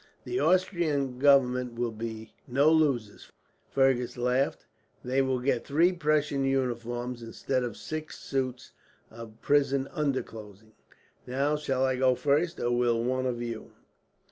[0.23, 3.31] "The Austrian government will be no losers,"
[3.69, 4.65] Fergus laughed.
[5.03, 8.71] "They will get three Prussian uniforms, instead of six suits
[9.11, 10.71] of prison underclothing.
[11.27, 13.73] Now, shall I go first, or will one of you?"